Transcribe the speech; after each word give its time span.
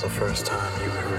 The 0.00 0.08
first 0.08 0.46
time 0.46 0.82
you 0.82 0.88
heard 0.88 1.09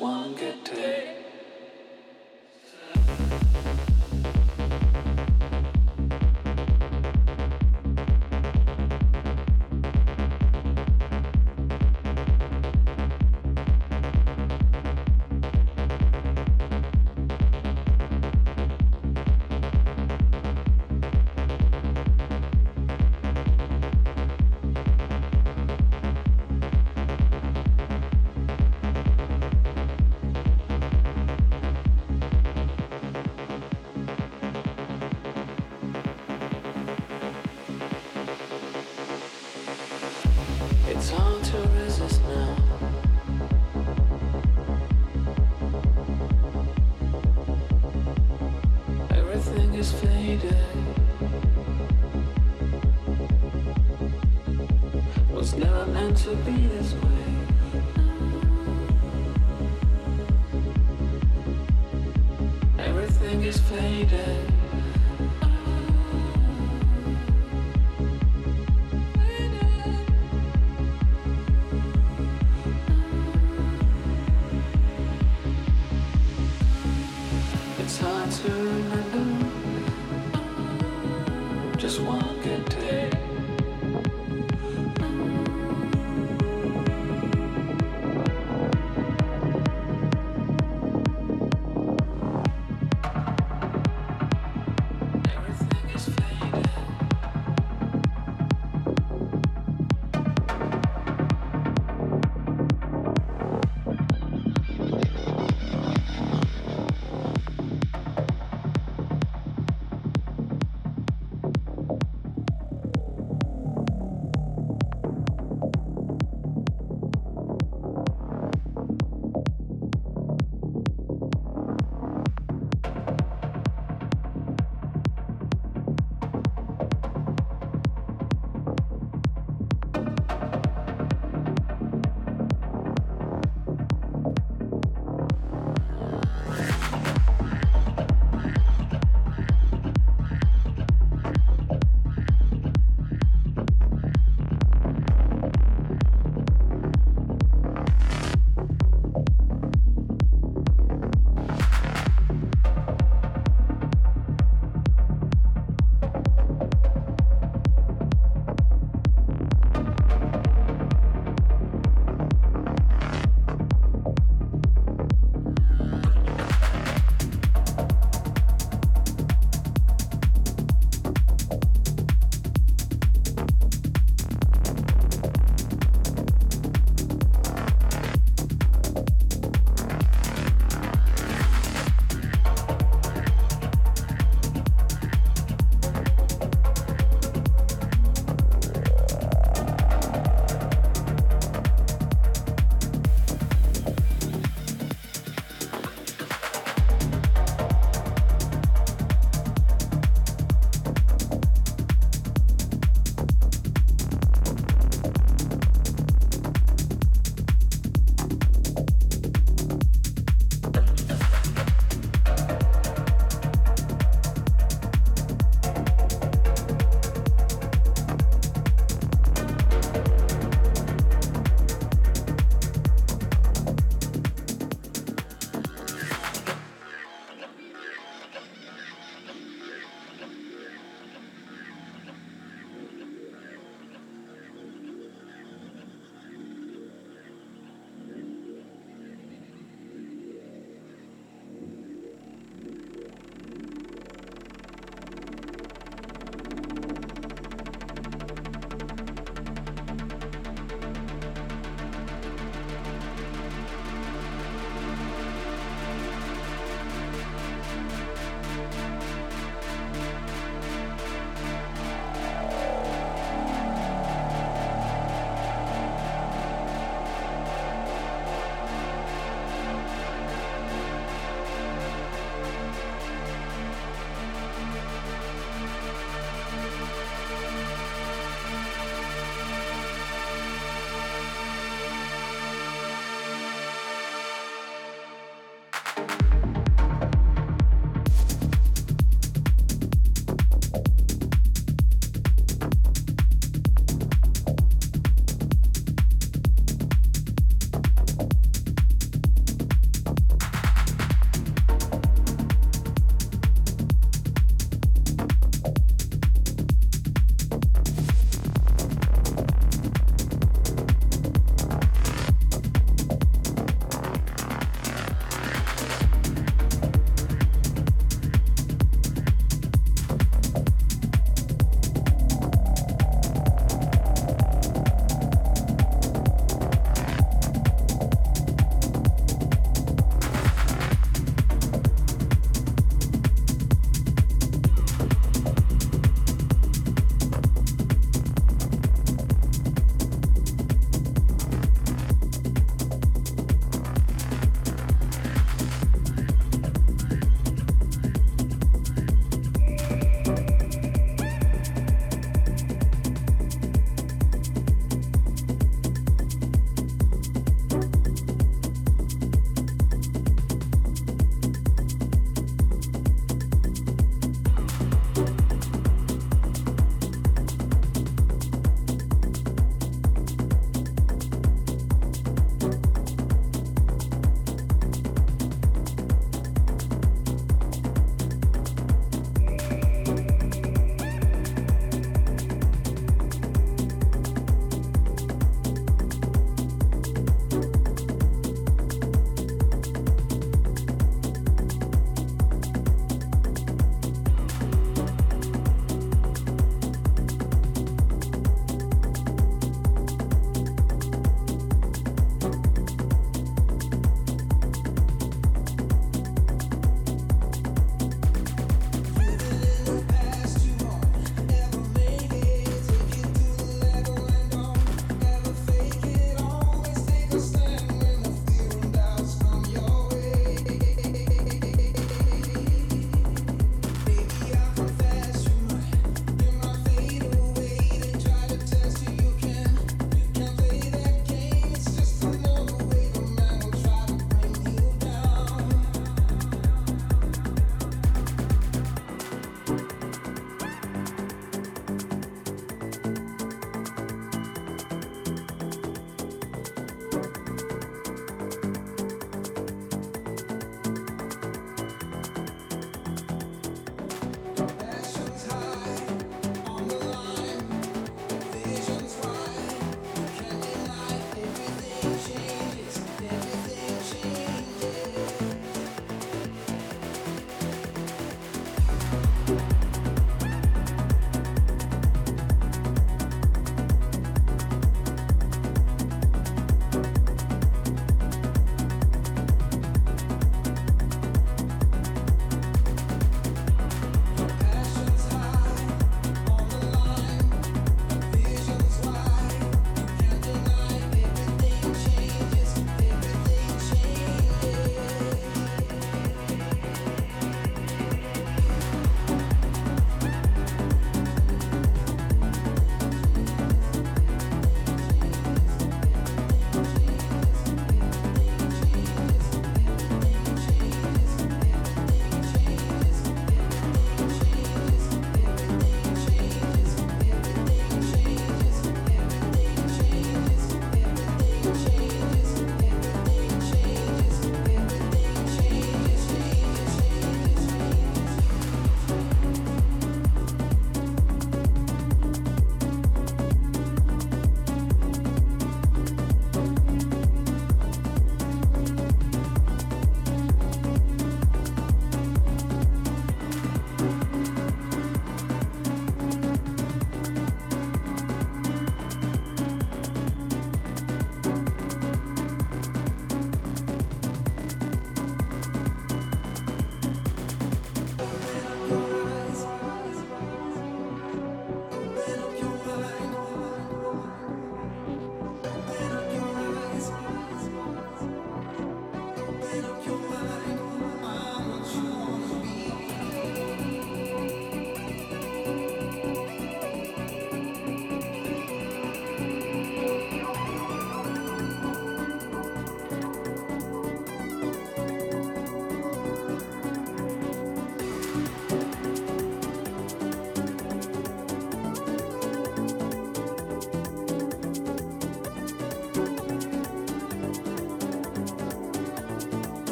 one 0.00 0.32
good. 0.34 0.59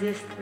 mais 0.00 0.02
este 0.02 0.33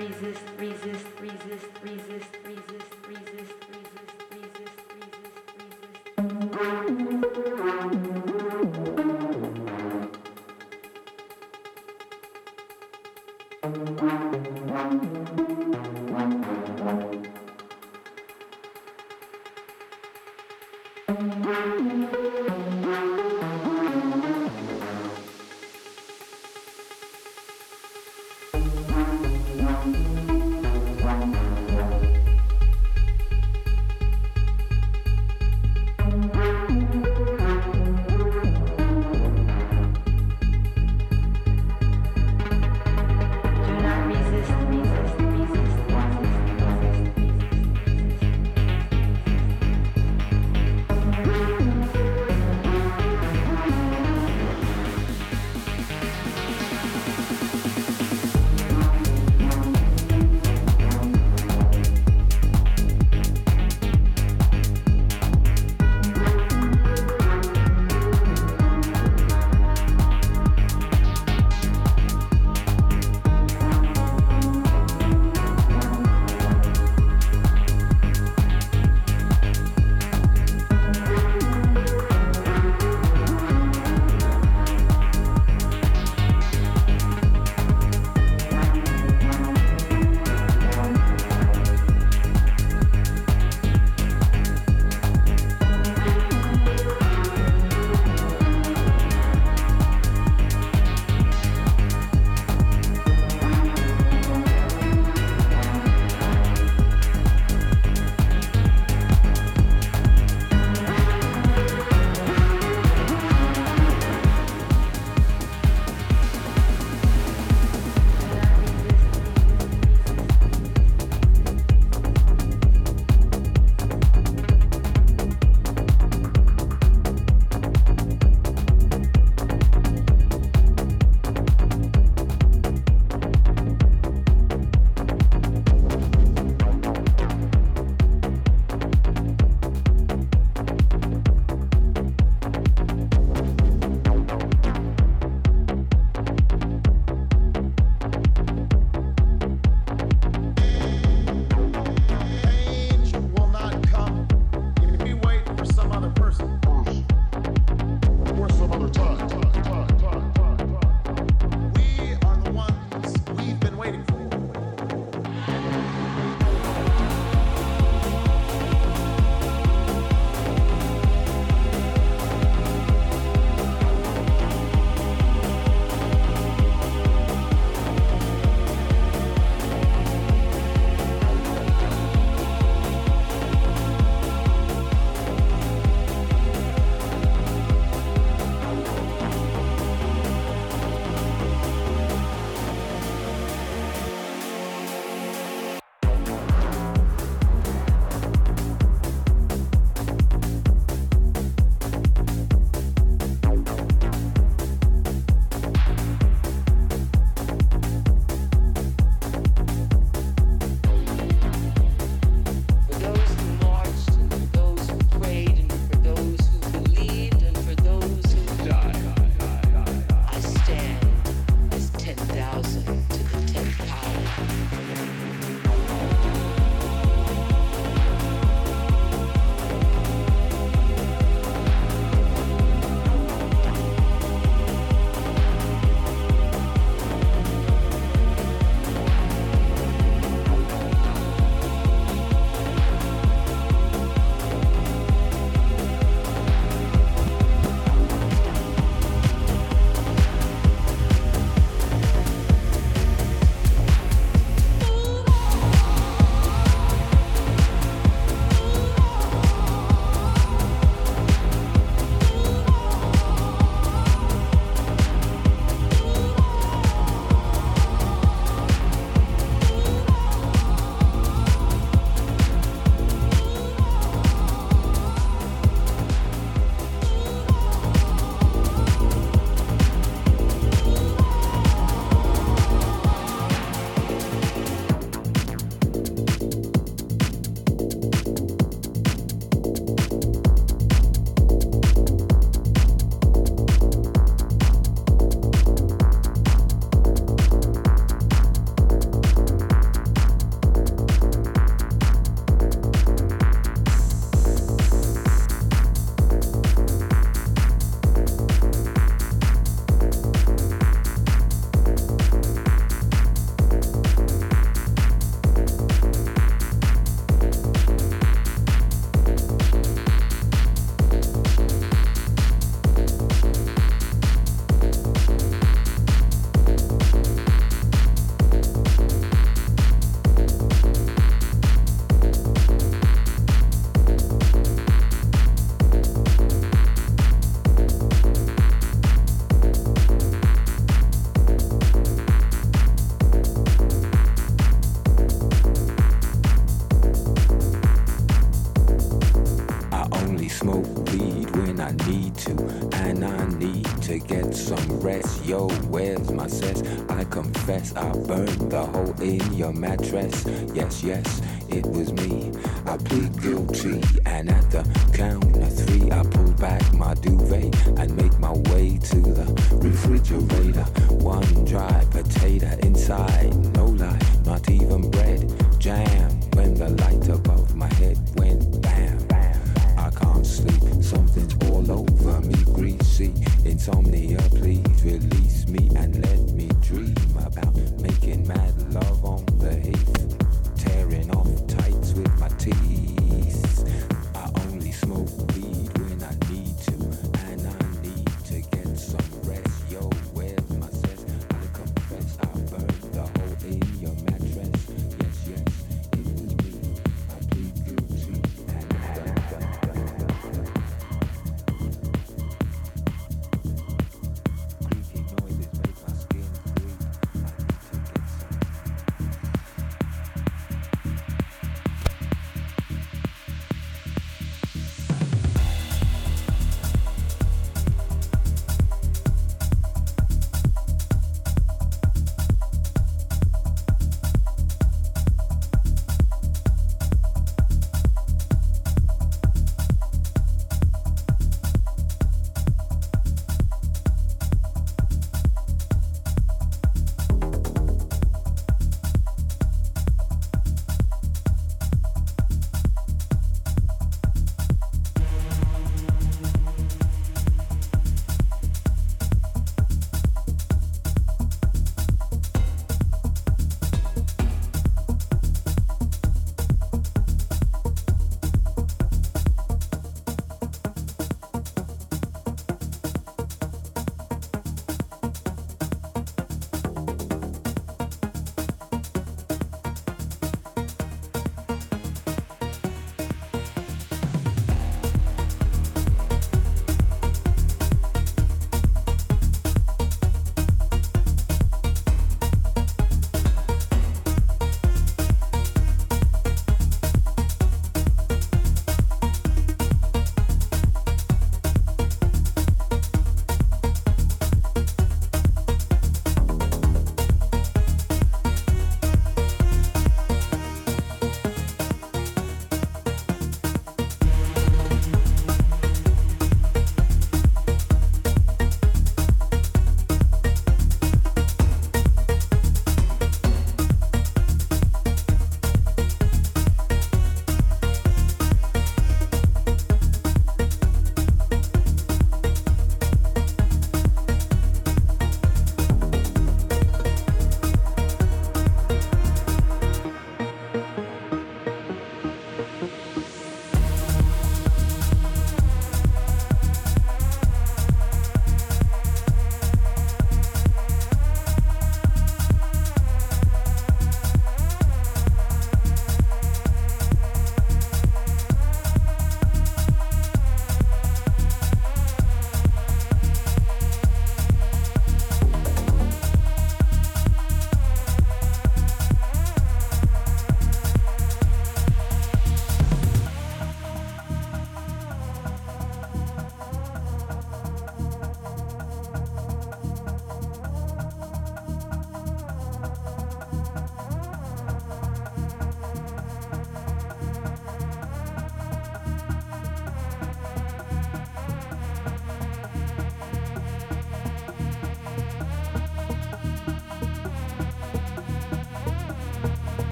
in 359.23 359.55
your 359.55 359.73
mattress. 359.73 360.45
Yes, 360.75 361.03
yes, 361.03 361.41
it 361.69 361.87
was 361.87 362.13
me. 362.13 362.53
I 362.87 362.97
plead 362.97 363.41
guilty, 363.41 364.03
and 364.27 364.51
at 364.51 364.71
the 364.71 364.83
count 365.15 365.57
of 365.57 365.73
three, 365.75 366.11
I 366.11 366.23
pull 366.25 366.53
back 366.53 366.93
my 366.93 367.15
duvet 367.15 367.72